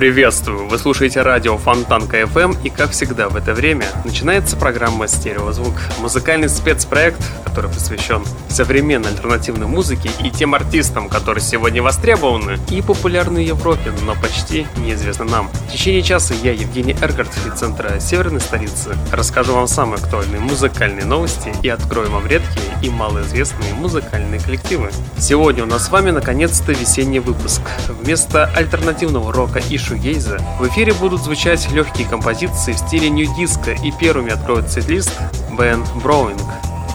[0.00, 0.66] Приветствую!
[0.66, 5.74] Вы слушаете радио Фонтанка FM и, как всегда, в это время начинается программа «Стереозвук».
[5.98, 13.44] Музыкальный спецпроект, который посвящен современной альтернативной музыке и тем артистам, которые сегодня востребованы и популярны
[13.44, 15.50] в Европе, но почти неизвестны нам.
[15.68, 21.04] В течение часа я, Евгений Эргард, из центра Северной столицы, расскажу вам самые актуальные музыкальные
[21.04, 24.90] новости и открою вам редкие и малоизвестные музыкальные коллективы.
[25.18, 27.60] Сегодня у нас с вами, наконец-то, весенний выпуск.
[28.02, 30.38] Вместо альтернативного рока и шугейза.
[30.60, 35.12] В эфире будут звучать легкие композиции в стиле нью-диско и первыми откроет сет-лист
[35.58, 36.40] Бен Броуинг.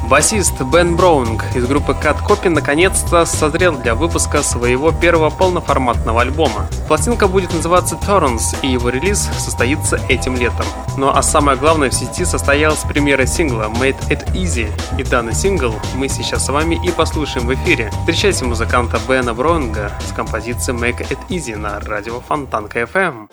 [0.10, 6.68] Басист Бен Браунинг из группы Cat Copy наконец-то созрел для выпуска своего первого полноформатного альбома.
[6.88, 10.66] Пластинка будет называться Torrents, и его релиз состоится этим летом.
[10.96, 15.74] Ну а самое главное, в сети состоялась премьера сингла Made It Easy, и данный сингл
[15.96, 17.90] мы сейчас с вами и послушаем в эфире.
[18.02, 23.28] Встречайте музыканта Бена Браунинга с композицией Make It Easy на радио Фонтанка FM.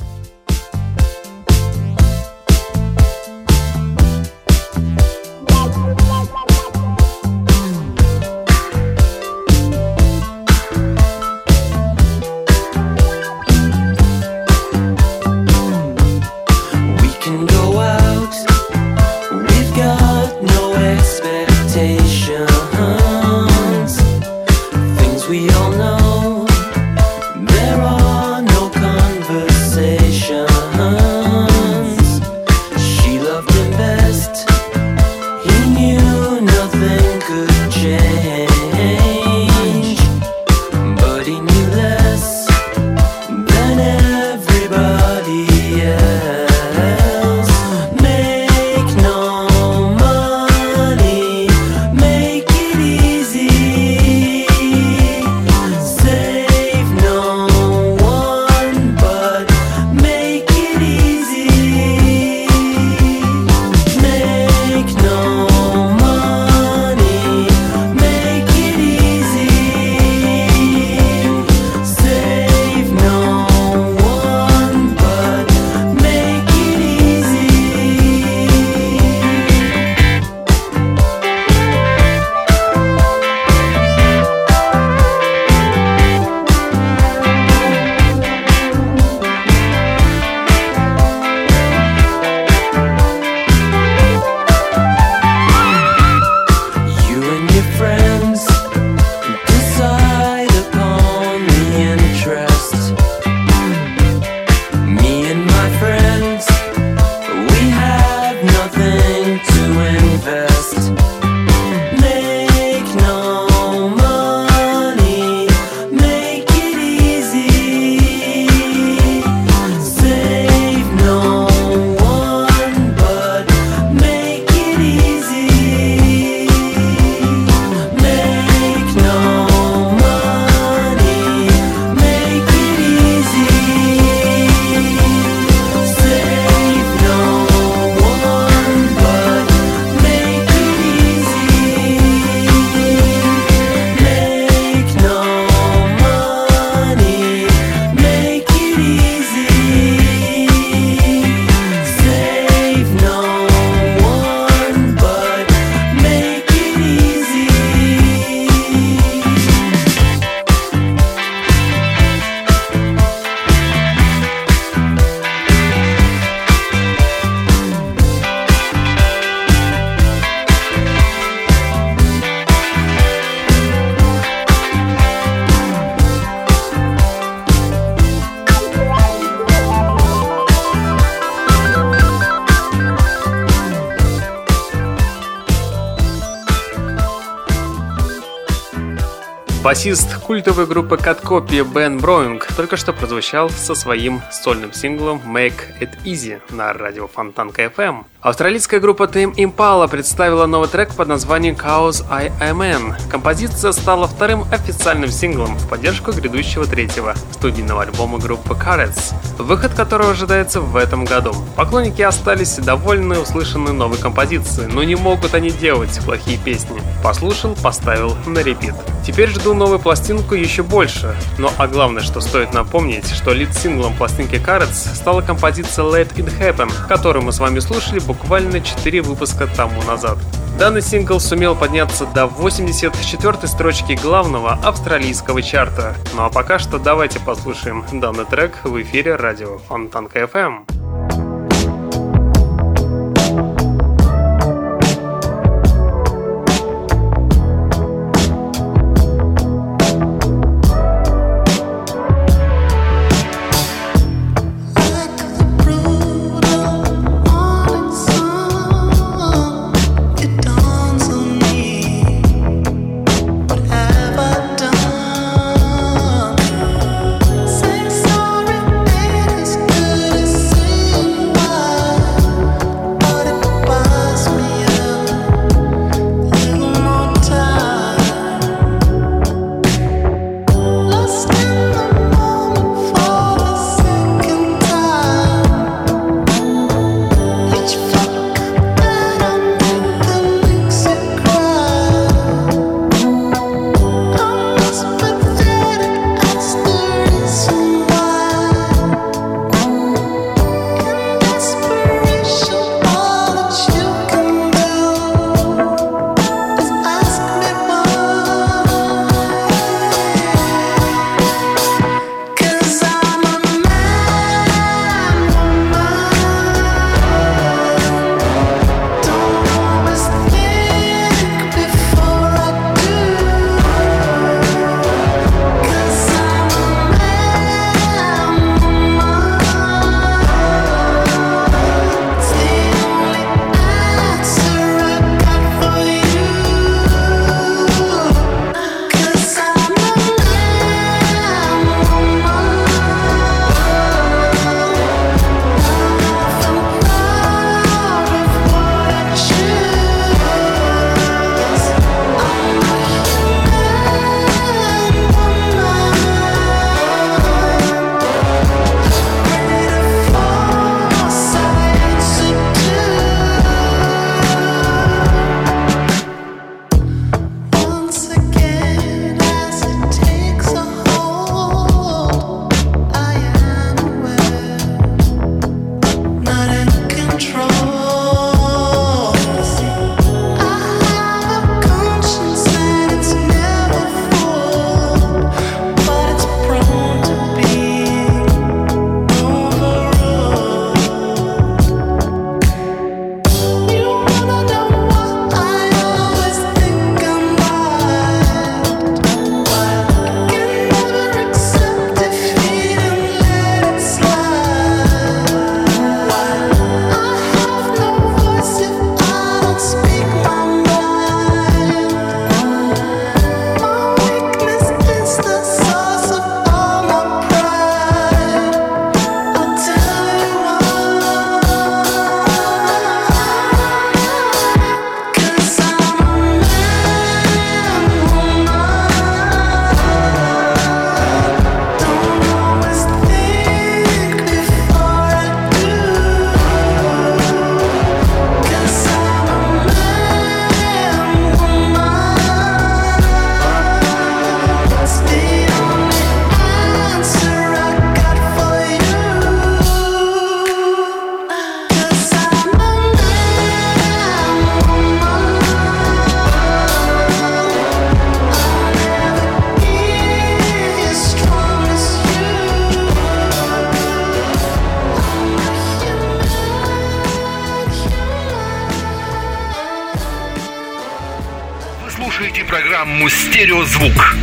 [189.83, 195.91] Басист культовой группы Copy Бен Броинг только что прозвучал со своим сольным синглом Make It
[196.05, 198.05] Easy на радио Фонтанка FM.
[198.21, 202.95] Австралийская группа Tame Impala представила новый трек под названием Chaos I Am In.
[203.11, 210.13] Композиция стала вторым официальным синглом в поддержку грядущего третьего студийного альбома группы Carrots, выход которого
[210.13, 211.35] ожидается в этом году.
[211.57, 216.81] Поклонники остались довольны услышанной новой композицией, но не могут они делать плохие песни.
[217.03, 218.75] Послушал, поставил на репит.
[219.05, 221.17] Теперь жду новую пластинку еще больше.
[221.39, 226.71] Ну а главное, что стоит напомнить, что лид-синглом пластинки Carrots стала композиция Let It Happen,
[226.89, 230.19] которую мы с вами слушали буквально 4 выпуска тому назад.
[230.59, 235.97] Данный сингл сумел подняться до 84 строчки главного австралийского чарта.
[236.15, 241.22] Ну а пока что давайте послушаем данный трек в эфире радио Фонтанка FM.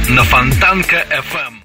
[0.09, 1.58] На Фонтанка FM.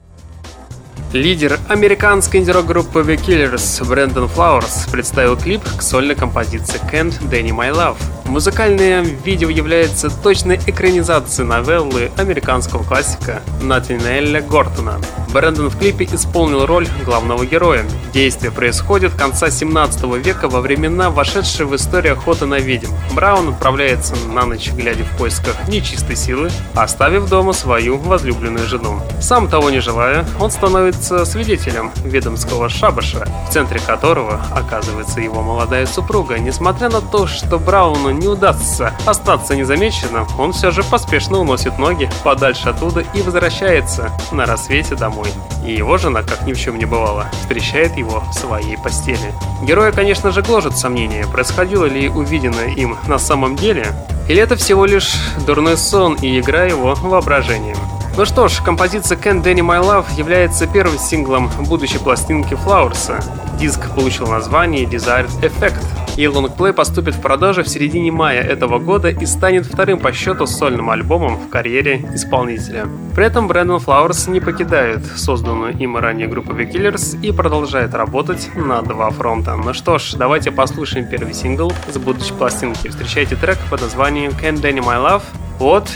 [1.15, 7.73] Лидер американской инди-рок-группы The Killers Брэндон Флауэрс представил клип к сольной композиции Can't Danny My
[7.73, 7.99] Love.
[8.25, 14.99] Музыкальное видео является точной экранизацией новеллы американского классика Натинелля Гортона.
[15.33, 17.85] Брэндон в клипе исполнил роль главного героя.
[18.13, 22.91] Действие происходит конца 17 века во времена, вошедшей в историю охоты на ведьм.
[23.13, 29.01] Браун отправляется на ночь, глядя в поисках нечистой силы, оставив дома свою возлюбленную жену.
[29.21, 35.87] Сам того не желая, он становится свидетелем ведомского шабаша, в центре которого оказывается его молодая
[35.87, 36.39] супруга.
[36.39, 42.09] Несмотря на то, что Брауну не удастся остаться незамеченным, он все же поспешно уносит ноги
[42.23, 45.29] подальше оттуда и возвращается на рассвете домой.
[45.67, 49.33] И его жена, как ни в чем не бывало, встречает его в своей постели.
[49.63, 53.87] Героя, конечно же, гложет сомнение, происходило ли увиденное им на самом деле,
[54.29, 55.15] или это всего лишь
[55.47, 57.77] дурной сон и игра его воображением.
[58.17, 63.21] Ну что ж, композиция Can't Danny My Love является первым синглом будущей пластинки Флауэрса.
[63.59, 65.85] Диск получил название Desired Effect.
[66.17, 70.47] И лонгплей поступит в продажу в середине мая этого года и станет вторым по счету
[70.47, 72.87] сольным альбомом в карьере исполнителя.
[73.17, 78.49] При этом Брэндон Флауэрс не покидает созданную им ранее группу The Killers и продолжает работать
[78.55, 79.57] на два фронта.
[79.57, 82.87] Ну что ж, давайте послушаем первый сингл с будущей пластинки.
[82.87, 85.23] Встречайте трек под названием Can't Deny My Love
[85.59, 85.89] от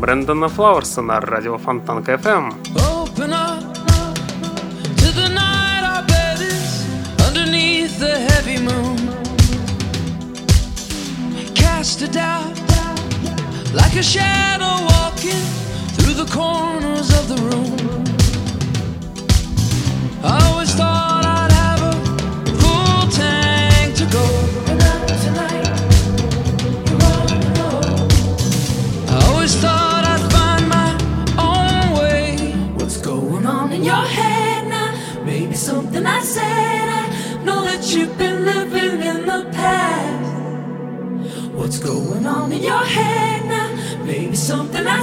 [0.00, 2.52] Брэндона Флауэрса на радио Фонтанка FM.
[2.76, 3.62] Open up
[5.00, 6.84] to the night our bed is
[7.26, 8.96] underneath the heavy moon.
[11.54, 12.56] Cast a doubt
[13.74, 15.44] like a shadow walking
[15.96, 17.76] through the corners of the room.
[20.22, 21.09] I always thought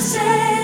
[0.00, 0.57] Say.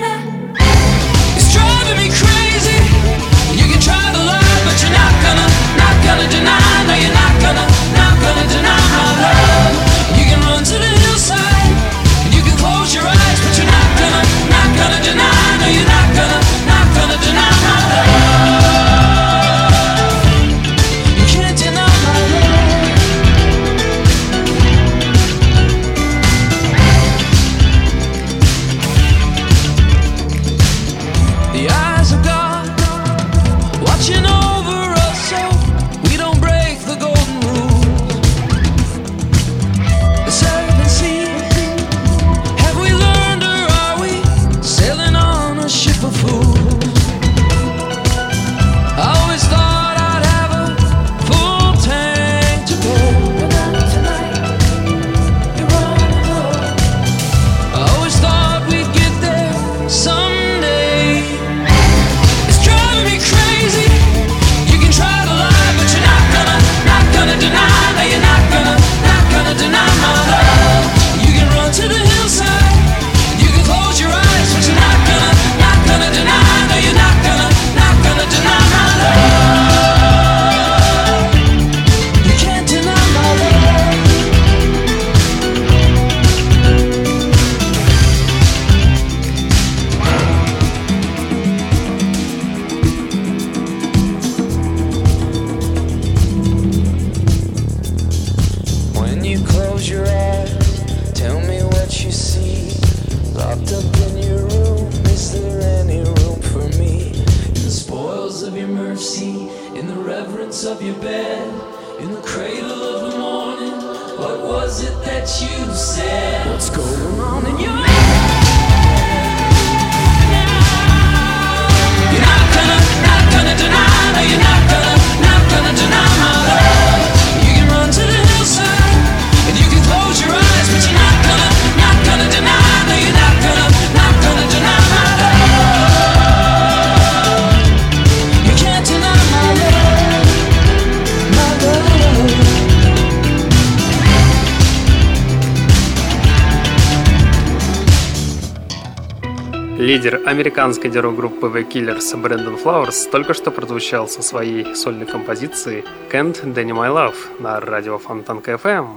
[149.95, 156.43] Лидер американской деру-группы The Killers Брэндон Флауэрс только что прозвучал со своей сольной композицией Can't
[156.53, 158.89] Danny My Love на радио Фонтанка FM.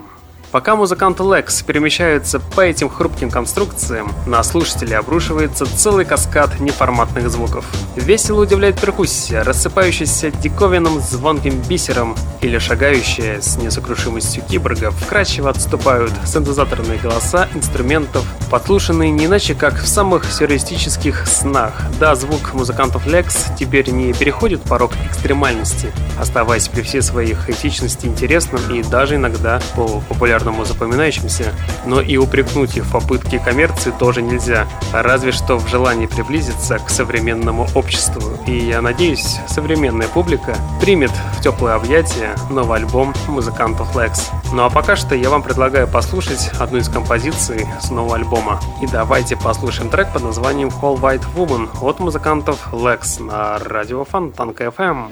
[0.51, 7.65] Пока музыканты Lex перемещаются по этим хрупким конструкциям, на слушателей обрушивается целый каскад неформатных звуков.
[7.97, 16.97] Весело удивляет перкуссия, рассыпающаяся диковинным звонким бисером или шагающая с несокрушимостью киборга, вкрадчиво отступают синтезаторные
[16.97, 21.73] голоса инструментов, подслушанные не иначе как в самых сюрреалистических снах.
[21.99, 28.61] Да, звук музыкантов Lex теперь не переходит порог экстремальности, оставаясь при всей своей хаотичности интересным
[28.71, 30.01] и даже иногда по
[30.47, 31.53] популярному запоминающимся,
[31.85, 36.89] но и упрекнуть их в попытке коммерции тоже нельзя, разве что в желании приблизиться к
[36.89, 38.21] современному обществу.
[38.45, 44.19] И я надеюсь, современная публика примет в теплое объятие новый альбом музыкантов Lex.
[44.53, 48.59] Ну а пока что я вам предлагаю послушать одну из композиций с нового альбома.
[48.81, 54.65] И давайте послушаем трек под названием Call White Woman от музыкантов Lex на радио Фонтанка
[54.65, 55.11] FM.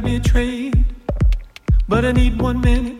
[0.00, 0.84] Be a trade.
[1.88, 2.97] But I need one minute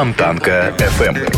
[0.00, 1.30] Фонтанка FM.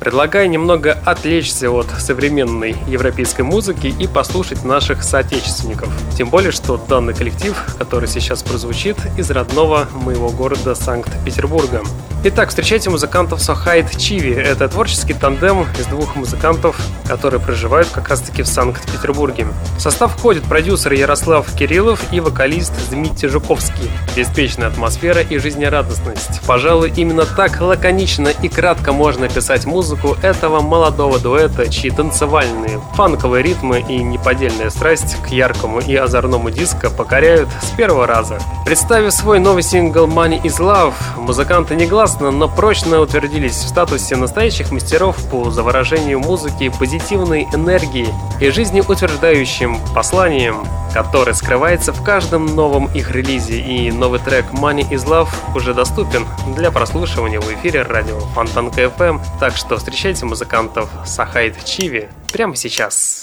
[0.00, 5.92] Предлагаю немного отвлечься от современной европейской музыки и послушать наших соотечественников.
[6.16, 11.82] Тем более, что данный коллектив, который сейчас прозвучит, из родного моего города Санкт-Петербурга.
[12.24, 14.32] Итак, встречайте музыкантов Сохайт Чиви.
[14.32, 19.48] Это творческий тандем из двух музыкантов, которые проживают как раз-таки в Санкт-Петербурге.
[19.76, 23.90] В состав входит продюсер Ярослав Кириллов и вокалист Дмитрий Жуковский.
[24.14, 26.40] Беспечная атмосфера и жизнерадостность.
[26.46, 33.42] Пожалуй, именно так лаконично и кратко можно музыку, музыку этого молодого дуэта, чьи танцевальные, фанковые
[33.42, 38.38] ритмы и неподдельная страсть к яркому и озорному диско покоряют с первого раза.
[38.64, 44.70] Представив свой новый сингл Money is Love, музыканты негласно, но прочно утвердились в статусе настоящих
[44.70, 48.08] мастеров по заворожению музыки, позитивной энергии
[48.40, 55.06] и жизнеутверждающим посланием, который скрывается в каждом новом их релизе, и новый трек Money is
[55.06, 61.64] Love уже доступен для прослушивания в эфире радио Фонтанка FM, так что встречайте музыкантов Сахайт
[61.64, 63.22] Чиви прямо сейчас.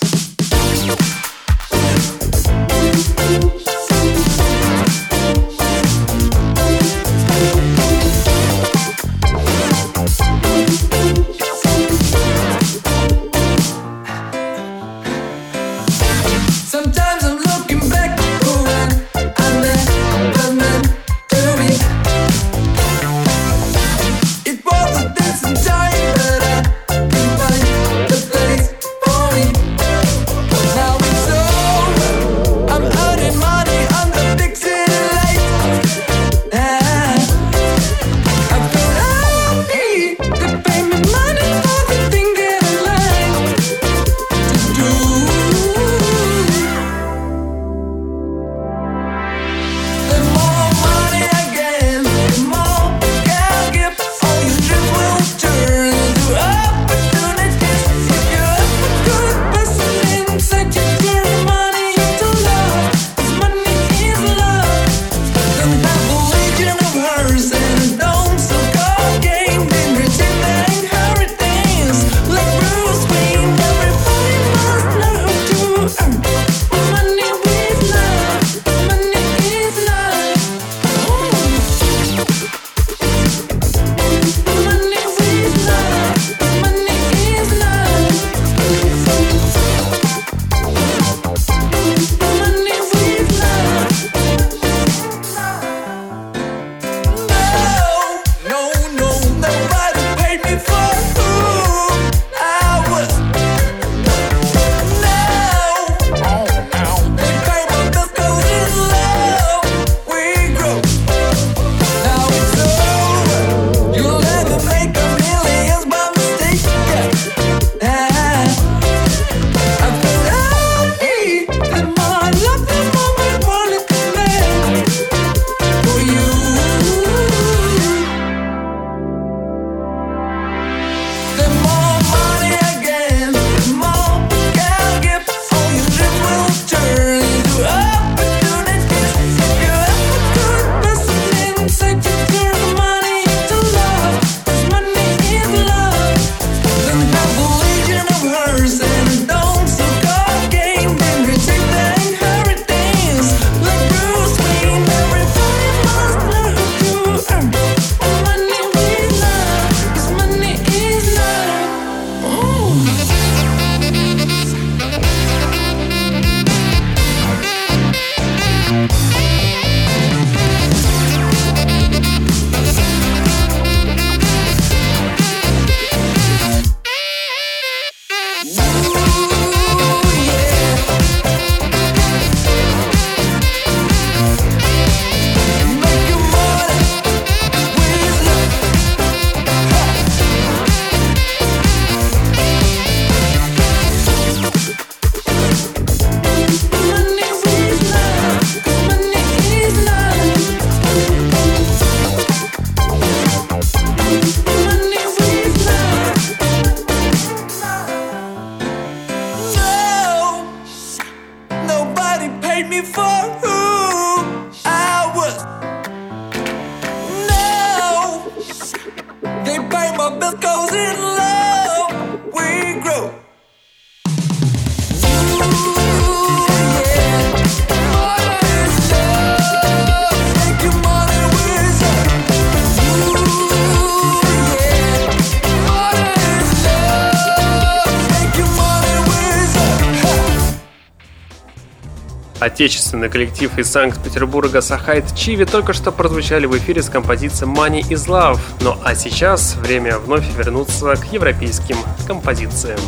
[242.58, 248.08] Отечественный коллектив из Санкт-Петербурга Сахайт Чиви только что прозвучали в эфире с композицией Money is
[248.08, 248.40] Love.
[248.62, 252.80] Ну а сейчас время вновь вернуться к европейским композициям.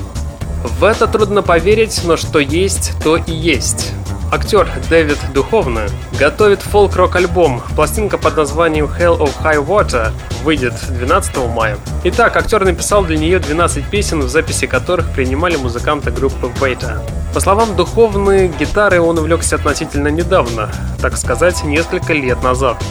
[0.63, 3.91] В это трудно поверить, но что есть, то и есть.
[4.31, 5.85] Актер Дэвид Духовно
[6.19, 7.61] готовит фолк-рок альбом.
[7.75, 10.11] Пластинка под названием Hell of High Water
[10.43, 11.77] выйдет 12 мая.
[12.05, 17.03] Итак, актер написал для нее 12 песен, в записи которых принимали музыканты группы Вейта.
[17.33, 22.83] По словам Духовны, гитары он увлекся относительно недавно, так сказать, несколько лет назад.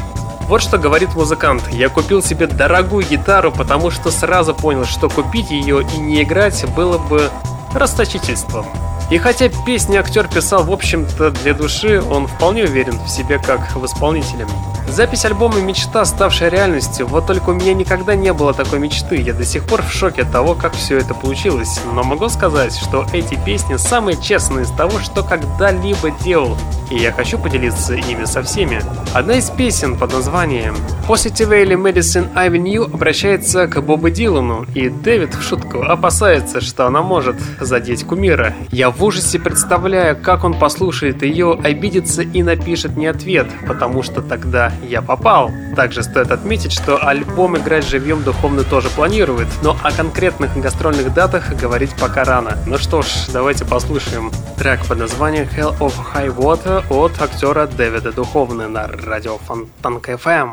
[0.42, 1.64] Вот что говорит музыкант.
[1.72, 6.64] Я купил себе дорогую гитару, потому что сразу понял, что купить ее и не играть
[6.74, 7.28] было бы
[7.74, 8.64] расточительством.
[9.10, 13.74] И хотя песни актер писал, в общем-то, для души, он вполне уверен в себе как
[13.74, 14.46] в исполнителе.
[14.90, 19.16] Запись альбома «Мечта», ставшая реальностью, вот только у меня никогда не было такой мечты.
[19.16, 21.80] Я до сих пор в шоке от того, как все это получилось.
[21.92, 26.56] Но могу сказать, что эти песни самые честные из того, что когда-либо делал.
[26.90, 28.80] И я хочу поделиться ими со всеми.
[29.12, 30.74] Одна из песен под названием
[31.06, 37.36] Positively Medicine Avenue обращается к Бобу Дилану, и Дэвид в шутку опасается, что она может
[37.60, 38.54] задеть кумира.
[38.70, 44.22] Я в ужасе представляю, как он послушает ее, обидится и напишет мне ответ, потому что
[44.22, 45.50] тогда я попал.
[45.76, 51.52] Также стоит отметить, что альбом играть живьем духовно тоже планирует, но о конкретных гастрольных датах
[51.54, 52.58] говорить пока рано.
[52.66, 58.12] Ну что ж, давайте послушаем трек под названием Hell of High Water от актера Дэвида
[58.12, 60.50] Духовны на радио Фонтанка FM.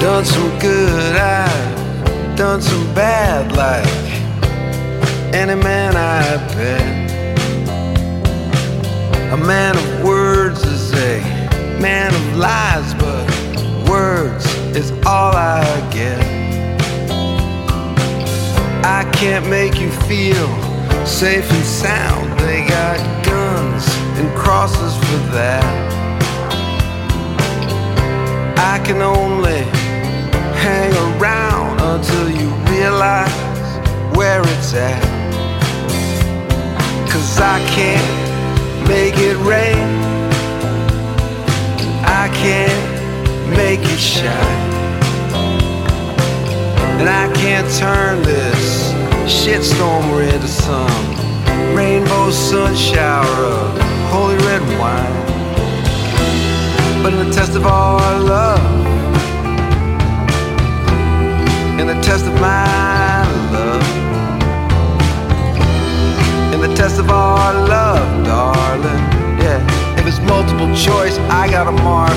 [0.00, 1.73] Done some good, I've
[2.36, 3.86] done some bad, like
[5.32, 7.10] any man I bet.
[9.32, 11.20] A man of words is a
[11.80, 13.24] man of lies, but
[13.88, 16.20] words is all I get.
[18.84, 20.48] I can't make you feel
[21.06, 22.38] safe and sound.
[22.40, 23.86] They got guns
[24.18, 25.64] and crosses for that.
[28.58, 29.83] I can only
[31.94, 35.02] around until you realize where it's at.
[37.10, 39.88] Cause I can't make it rain,
[42.04, 44.72] I can't make it shine.
[47.00, 48.92] And I can't turn this
[49.26, 53.80] shitstorm into some rainbow sun shower of
[54.10, 55.22] holy red wine.
[57.02, 58.83] But in the test of our love,
[61.80, 63.82] in the test of my love.
[66.54, 69.04] In the test of our love, darling.
[69.42, 69.58] Yeah,
[69.98, 72.14] if it's multiple choice, I got a mark.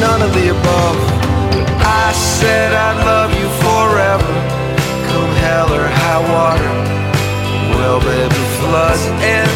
[0.00, 0.98] None of the above.
[1.80, 4.32] I said I'd love you forever.
[5.08, 6.72] Come hell or high water.
[7.76, 9.48] Well, baby, floods in.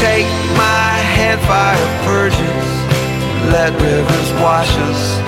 [0.00, 2.68] Take my hand, fire purges.
[3.52, 5.27] Let rivers wash us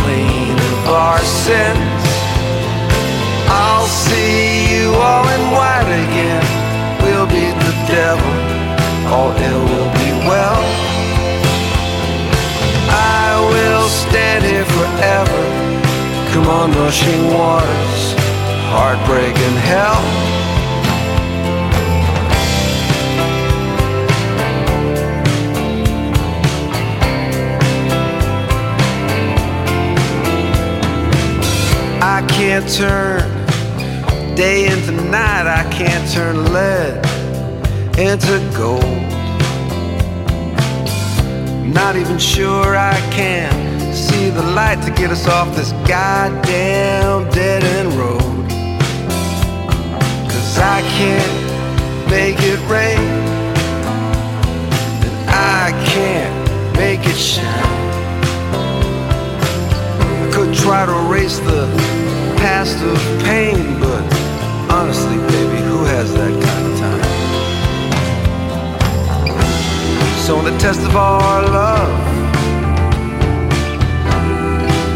[0.00, 2.02] clean of our sins.
[3.48, 6.46] I'll see you all in white again.
[7.02, 8.34] We'll beat the devil,
[9.12, 10.62] all ill will be well.
[12.92, 15.42] I will stand here forever.
[16.32, 18.02] Come on, rushing waters,
[18.72, 20.39] heartbreak and hell.
[32.20, 33.22] I can't turn
[34.36, 35.46] day into night.
[35.46, 36.98] I can't turn lead
[37.98, 38.84] into gold.
[41.64, 43.50] Not even sure I can
[43.94, 48.20] see the light to get us off this goddamn dead end road.
[50.30, 53.00] Cause I can't make it rain,
[55.06, 57.46] and I can't make it shine.
[60.22, 61.99] I could try to erase the
[62.40, 64.02] past of pain, but
[64.72, 67.04] honestly, baby, who has that kind of time?
[70.24, 71.92] So, in the test of our love,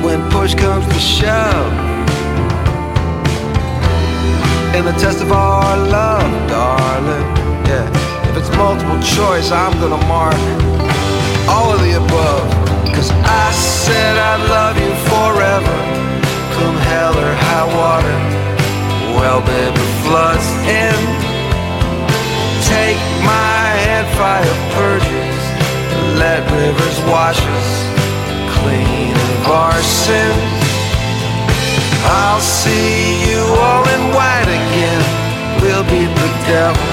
[0.02, 1.72] when push comes to shove,
[4.74, 7.28] in the test of our love, darling,
[7.68, 7.86] yeah,
[8.30, 10.40] if it's multiple choice, I'm gonna mark
[11.46, 12.64] all of the above.
[12.94, 15.33] Cause I said I'd love you forever
[19.34, 20.94] Well, baby, floods in.
[22.70, 25.42] Take my hand, fire purges.
[26.22, 27.70] Let rivers wash us
[28.62, 30.54] clean of our sins.
[32.06, 35.02] I'll see you all in white again.
[35.58, 36.90] We'll beat the devil,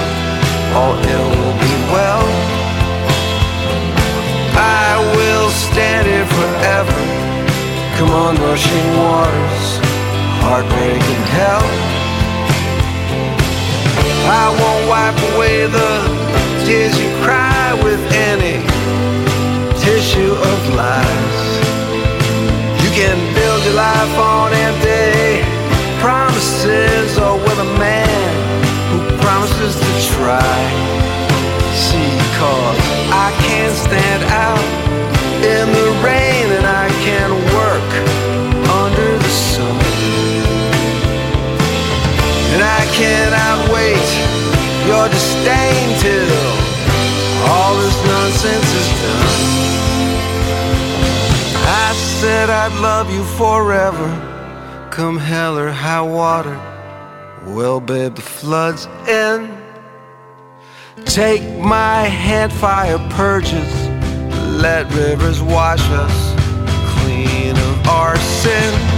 [0.74, 2.26] all ill will be well.
[4.58, 7.00] I will stand here forever.
[7.98, 9.78] Come on, rushing waters,
[10.42, 12.01] heartbreaking hell.
[14.24, 15.90] I won't wipe away the
[16.64, 18.62] tears you cry with any
[19.82, 21.38] tissue of lies.
[22.82, 25.42] You can build your life on empty
[26.00, 28.32] promises or with a man
[28.90, 30.54] who promises to try.
[31.74, 32.78] See, cause
[33.10, 34.66] I can't stand out
[35.42, 38.31] in the rain and I can't work
[43.02, 44.08] cannot wait
[44.86, 46.46] your disdain till
[47.50, 49.42] all this nonsense is done.
[51.84, 51.88] I
[52.20, 54.08] said I'd love you forever,
[54.92, 56.56] come hell or high water.
[57.56, 59.38] Well, babe, the flood's in.
[61.04, 63.72] Take my hand, fire purges.
[64.66, 66.18] Let rivers wash us
[66.94, 68.91] clean of our sins.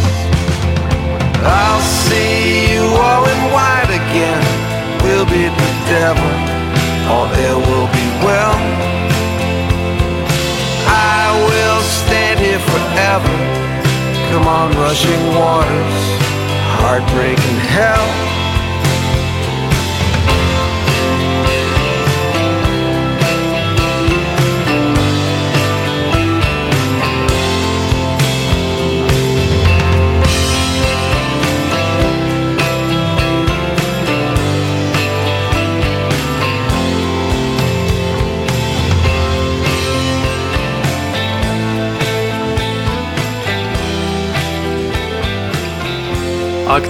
[1.45, 4.43] I'll see you all in white again.
[5.05, 6.33] We'll beat the devil,
[7.13, 8.57] all there will be well.
[10.89, 13.35] I will stand here forever.
[14.33, 16.01] Come on, rushing waters,
[16.81, 18.24] heartbreak heartbreaking hell.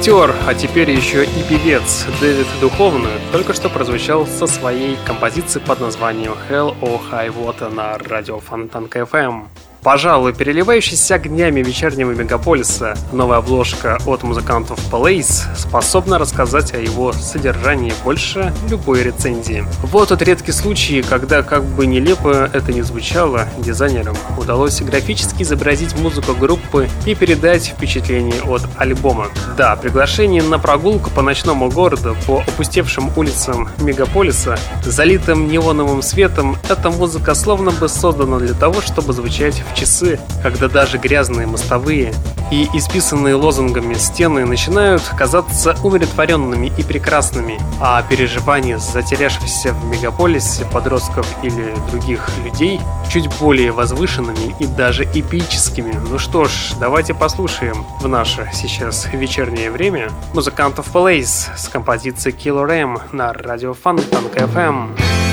[0.04, 5.80] Актер, а теперь еще и певец Дэвид Духовный только что прозвучал со своей композицией под
[5.80, 9.44] названием Hell or High Water на радио Фонтанка FM.
[9.84, 17.92] Пожалуй, переливающийся огнями вечернего мегаполиса, новая обложка от музыкантов Place способна рассказать о его содержании
[18.02, 19.62] больше любой рецензии.
[19.82, 25.94] Вот тот редкий случай, когда, как бы нелепо это ни звучало, дизайнерам удалось графически изобразить
[25.98, 29.26] музыку группы и передать впечатление от альбома.
[29.58, 36.88] Да, приглашение на прогулку по ночному городу, по опустевшим улицам мегаполиса, залитым неоновым светом, эта
[36.88, 42.14] музыка словно бы создана для того, чтобы звучать в часы, когда даже грязные мостовые
[42.50, 51.26] и исписанные лозунгами стены начинают казаться умиротворенными и прекрасными, а переживания затерявшихся в мегаполисе подростков
[51.42, 55.92] или других людей чуть более возвышенными и даже эпическими.
[56.10, 62.70] Ну что ж, давайте послушаем в наше сейчас вечернее время музыкантов Place с композицией Killer
[62.70, 64.90] M на радио Фонтанка FM.
[64.94, 65.23] Seas may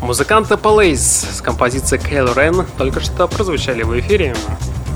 [0.00, 4.34] Музыканты Police с композицией Кейл Рен только что прозвучали в эфире.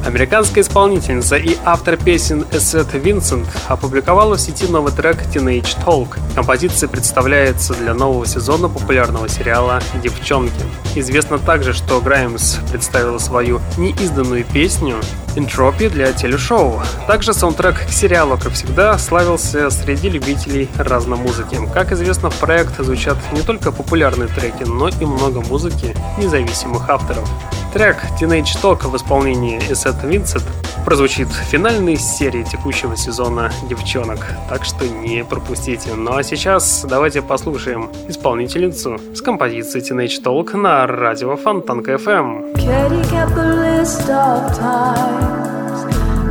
[0.07, 6.19] Американская исполнительница и автор песен Эссет Винсент опубликовала в сети новый трек Teenage Talk.
[6.35, 10.53] Композиция представляется для нового сезона популярного сериала «Девчонки».
[10.95, 14.97] Известно также, что Граймс представила свою неизданную песню
[15.37, 16.81] Entropy для телешоу.
[17.07, 21.59] Также саундтрек к сериалу, как всегда, славился среди любителей разномузыки.
[21.73, 27.29] Как известно, в проект звучат не только популярные треки, но и много музыки независимых авторов.
[27.73, 30.45] Трек Teenage Talk в исполнении Эссет Винсент
[30.85, 35.95] прозвучит в финальной серии текущего сезона «Девчонок», так что не пропустите.
[35.95, 42.53] Ну а сейчас давайте послушаем исполнительницу с композицией Teenage Talk на радио Фонтанка FM.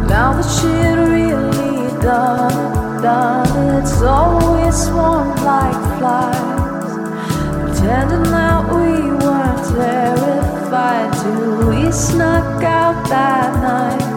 [0.08, 6.92] Now that shit really done, done, it's always swarmed like flies,
[7.62, 14.12] pretending that we weren't terrified till we snuck out that night.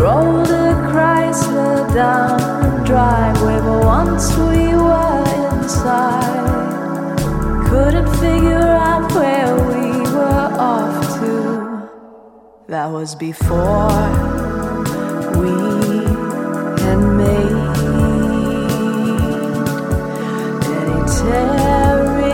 [0.00, 6.44] Rolled a Chrysler down the driveway, but once we were inside,
[7.68, 11.63] couldn't figure out where we were off to.
[12.66, 13.90] That was before
[15.36, 15.52] we
[16.82, 17.52] had made
[20.72, 22.24] any terrible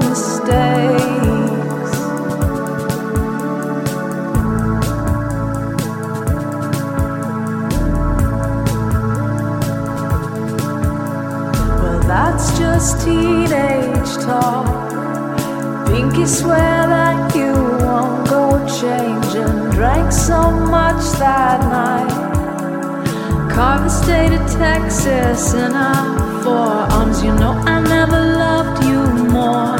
[0.00, 1.92] mistakes.
[11.80, 14.66] Well, that's just teenage talk.
[15.86, 17.69] Pinky swear that you
[18.80, 22.08] changing drank so much that night.
[23.52, 27.22] Carved the state of Texas in our forearms.
[27.22, 29.76] You know, I never loved you more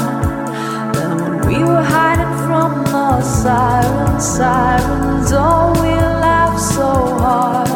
[0.92, 4.24] than when we were hiding from the sirens.
[4.36, 5.92] Sirens, oh, we
[6.26, 6.90] laughed so
[7.24, 7.68] hard.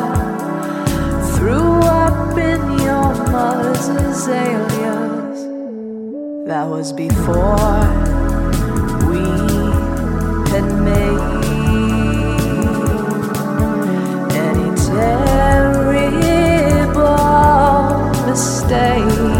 [1.36, 5.40] Threw up in your mother's azaleas.
[6.48, 7.80] That was before
[9.08, 9.24] we
[10.52, 11.03] had made.
[18.74, 19.33] day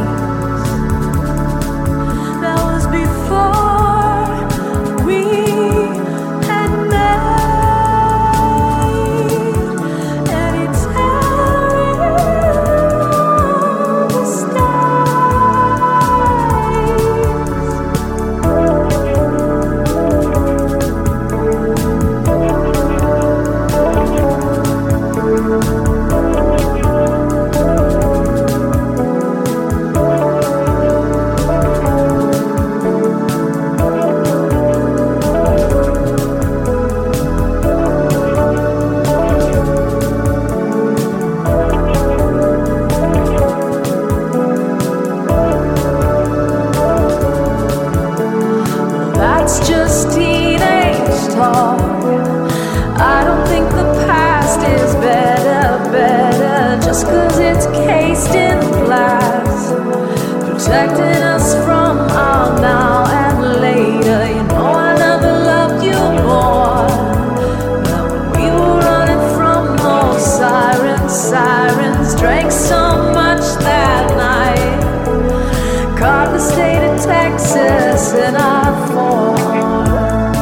[76.65, 80.39] state of Texas in our forearms.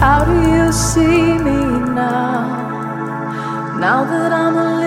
[0.00, 1.60] How do you see me
[1.94, 2.58] now?
[3.78, 4.77] Now that I'm a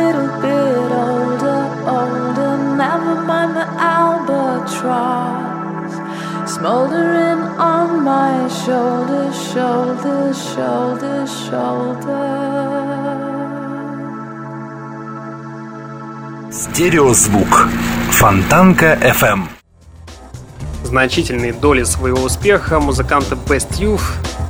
[6.62, 12.22] smoldering on my shoulder, shoulder, shoulder, shoulder.
[16.52, 17.68] Стереозвук.
[18.12, 19.50] Фонтанка FM.
[20.84, 24.04] Значительные доли своего успеха музыканта Best Youth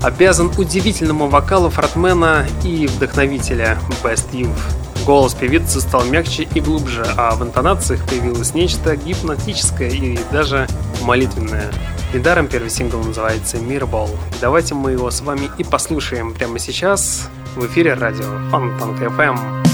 [0.03, 4.59] обязан удивительному вокалу фронтмена и вдохновителя Best Youth.
[5.05, 10.67] Голос певицы стал мягче и глубже, а в интонациях появилось нечто гипнотическое и даже
[11.01, 11.71] молитвенное.
[12.13, 14.09] Недаром первый сингл называется «Мирбол».
[14.41, 19.70] Давайте мы его с вами и послушаем прямо сейчас в эфире радио Фонтанка FM.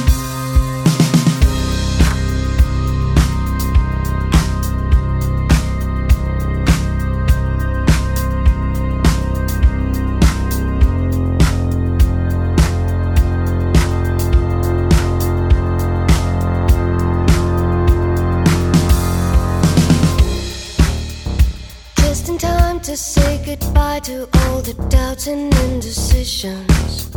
[24.07, 27.11] To all the doubts and indecisions.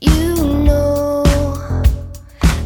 [0.00, 0.36] You
[0.66, 1.24] know,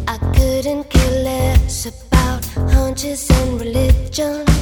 [0.07, 4.54] I couldn't care less about hunches and religions.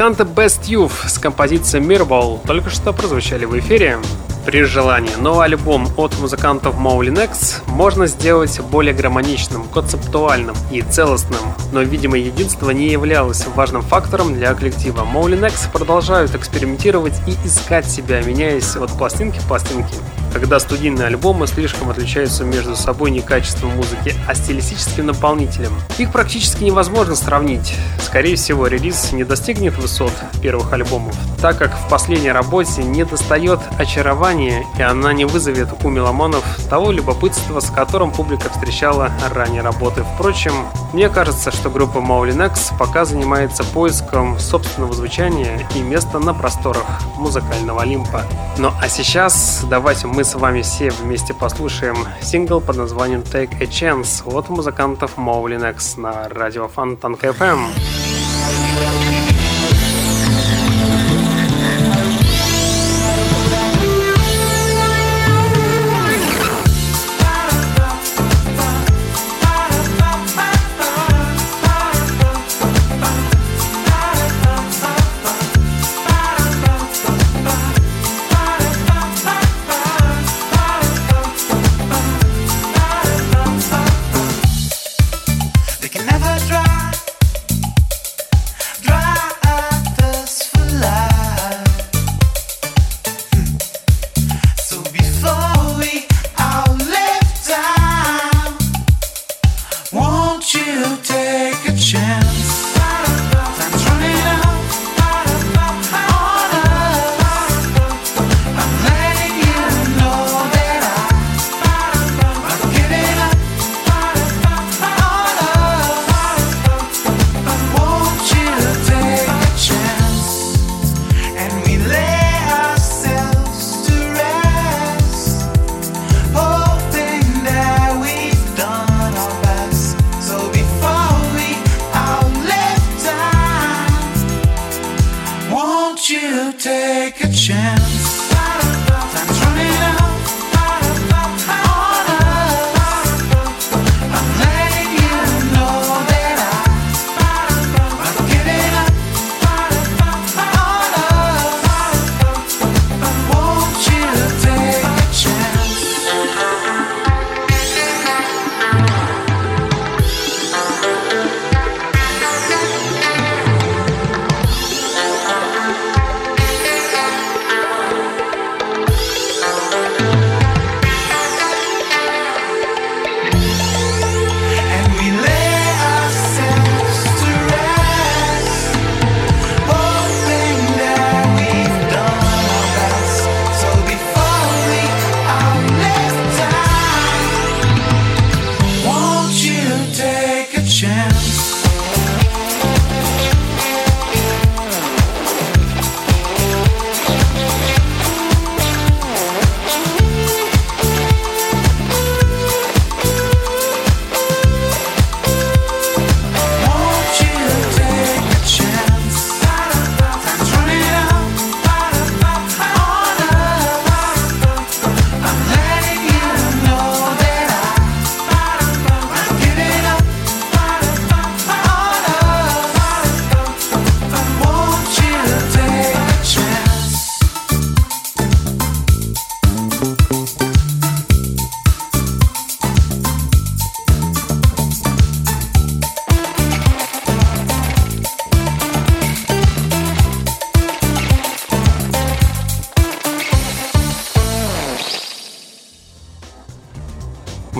[0.00, 3.98] Музыканты Best Youth с композицией Mirrorball только что прозвучали в эфире.
[4.46, 11.42] При желании новый альбом от музыкантов Mowlin X можно сделать более гармоничным, концептуальным и целостным,
[11.72, 15.02] но, видимо, единство не являлось важным фактором для коллектива.
[15.02, 19.96] Mowlin X продолжают экспериментировать и искать себя, меняясь от пластинки к пластинке.
[20.32, 25.72] Когда студийные альбомы слишком отличаются между собой не качеством музыки, а стилистическим наполнителем.
[25.98, 27.74] Их практически невозможно сравнить.
[28.02, 30.12] Скорее всего, релиз не достигнет высот
[30.42, 35.88] первых альбомов, так как в последней работе не достает очарования, и она не вызовет у
[35.88, 40.04] меломанов того любопытства, с которым публика встречала ранее работы.
[40.14, 40.52] Впрочем,
[40.92, 46.86] мне кажется, что группа Maulin X пока занимается поиском собственного звучания и места на просторах
[47.16, 48.24] музыкального Олимпа.
[48.58, 53.64] Ну а сейчас давайте мы с вами все вместе послушаем сингл под названием Take a
[53.64, 59.19] Chance от музыкантов Maulin X на радио Фонтанка FM.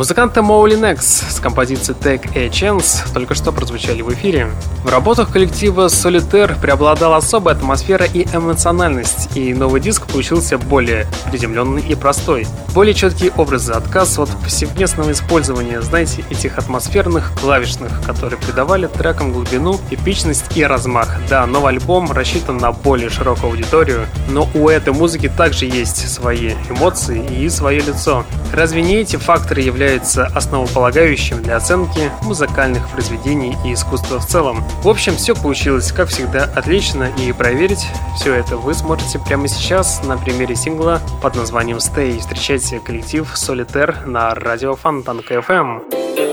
[0.00, 4.50] Музыканты Моули Nex с композицией Take a Chance только что прозвучали в эфире.
[4.82, 11.82] В работах коллектива Solitaire преобладала особая атмосфера и эмоциональность, и новый диск получился более приземленный
[11.82, 12.46] и простой.
[12.72, 19.78] Более четкие образы, отказ от повсеместного использования, знаете, этих атмосферных клавишных, которые придавали трекам глубину,
[19.90, 21.14] эпичность и размах.
[21.28, 26.54] Да, новый альбом рассчитан на более широкую аудиторию, но у этой музыки также есть свои
[26.70, 28.24] эмоции и свое лицо.
[28.54, 34.62] Разве не эти факторы являются является основополагающим для оценки музыкальных произведений и искусства в целом.
[34.84, 37.84] В общем, все получилось, как всегда, отлично, и проверить
[38.14, 42.20] все это вы сможете прямо сейчас на примере сингла под названием Stay.
[42.20, 46.29] Встречайте коллектив Solitaire на радио Фонтанка FM.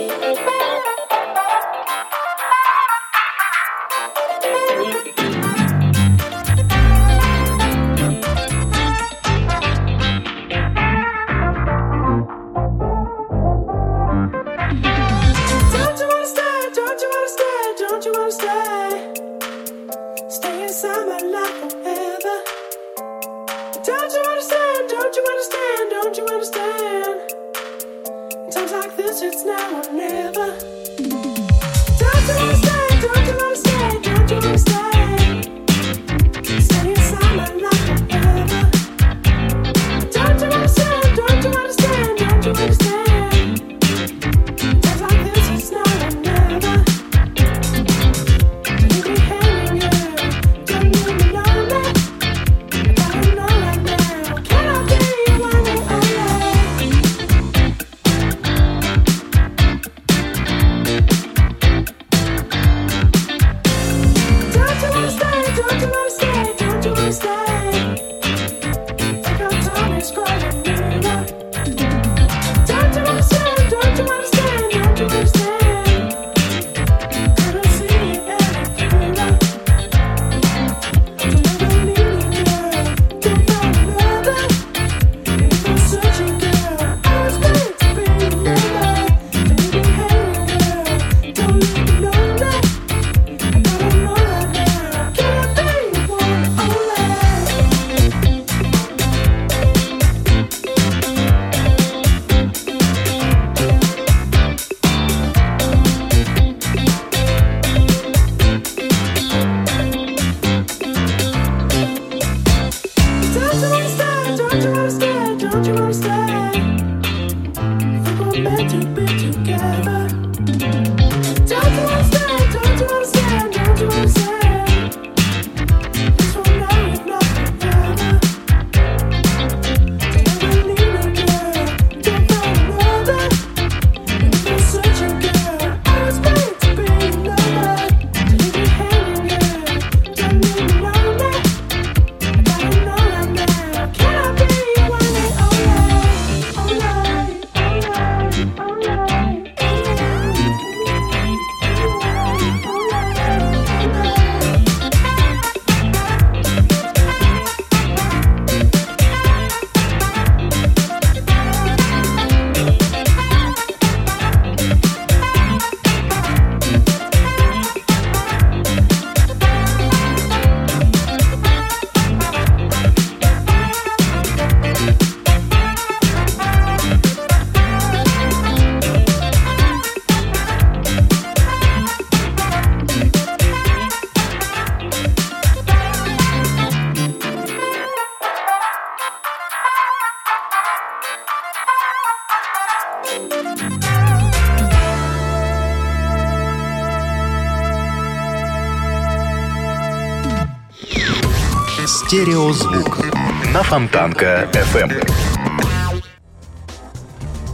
[202.08, 203.06] Стереозвук
[203.54, 205.37] на Фонтанка FM.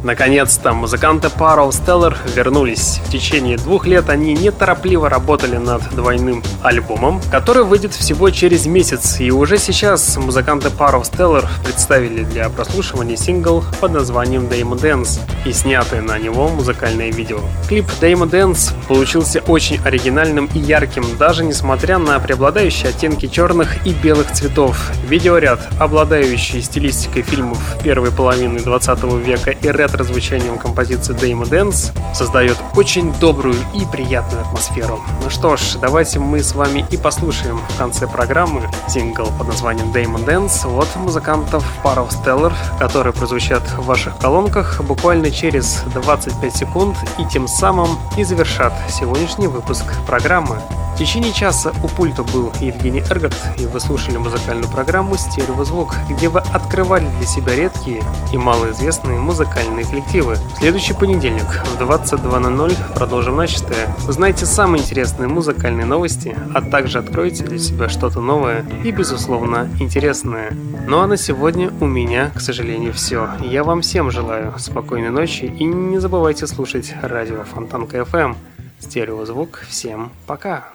[0.03, 2.99] Наконец-то музыканты Parrow Stellar вернулись.
[3.05, 9.21] В течение двух лет они неторопливо работали над двойным альбомом, который выйдет всего через месяц.
[9.21, 15.53] И уже сейчас музыканты Parrow Stellar представили для прослушивания сингл под названием Dame Dance и
[15.53, 17.39] снятое на него музыкальное видео.
[17.69, 23.93] Клип Dame Dance получился очень оригинальным и ярким, даже несмотря на преобладающие оттенки черных и
[23.93, 24.91] белых цветов.
[25.07, 31.91] Видеоряд, обладающий стилистикой фильмов первой половины 20 века и ред синтезатора звучанием композиции Dame Dance
[32.13, 34.99] создает очень добрую и приятную атмосферу.
[35.23, 39.91] Ну что ж, давайте мы с вами и послушаем в конце программы сингл под названием
[39.91, 46.97] Dame Dance от музыкантов Parov Stellar, которые прозвучат в ваших колонках буквально через 25 секунд
[47.19, 50.57] и тем самым и завершат сегодняшний выпуск программы.
[50.93, 56.29] В течение часа у пульта был Евгений Эргард, и вы слушали музыкальную программу «Стереозвук», где
[56.29, 60.35] вы открывали для себя редкие и малоизвестные музыкальные коллективы.
[60.35, 63.87] В следующий понедельник в 22.00 продолжим начатое.
[64.07, 70.51] Узнаете самые интересные музыкальные новости, а также откроете для себя что-то новое и, безусловно, интересное.
[70.87, 73.29] Ну а на сегодня у меня, к сожалению, все.
[73.41, 78.35] Я вам всем желаю спокойной ночи и не забывайте слушать радио Фонтанка FM.
[78.79, 79.61] Стереозвук.
[79.69, 80.72] Всем пока!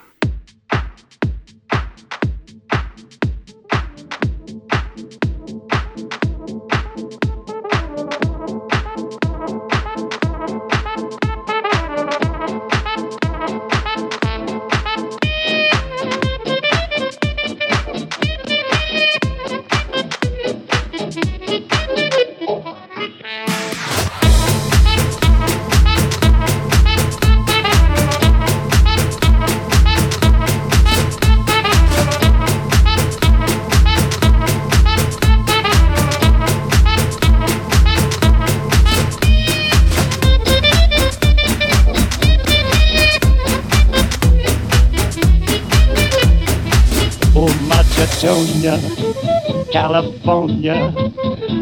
[50.28, 50.92] California,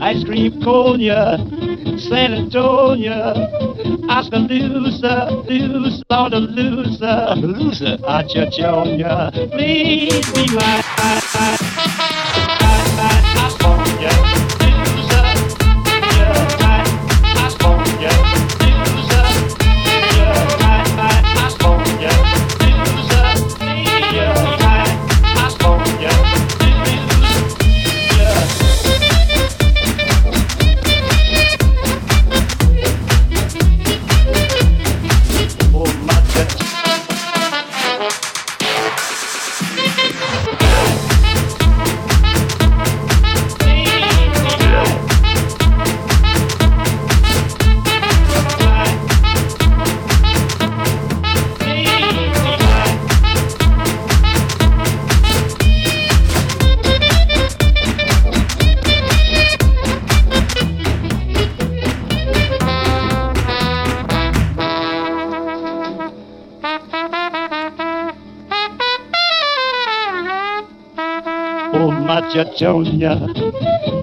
[0.02, 1.38] ice cream conia,
[1.96, 3.32] San Antonio,
[4.10, 11.65] Oskaloosa, loose, loser, loser, Achachonia, please be my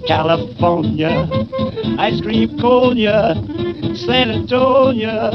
[0.05, 1.27] California,
[1.97, 3.33] ice cream conia,
[3.95, 5.31] San Antonio,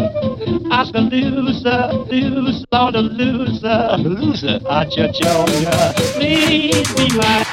[0.71, 7.45] Oskaloosa, loose, of loser, loser, Chatonia, please be my